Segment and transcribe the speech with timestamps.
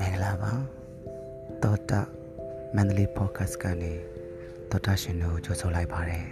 [0.00, 0.52] မင်္ဂလာပါ
[1.62, 2.00] တောတာ
[2.74, 3.92] မန္တလေးပေါ့ကတ်ကနေ
[4.70, 6.26] တောတာရှင်တို့ကြိုဆိုလိုက်ပါတယ်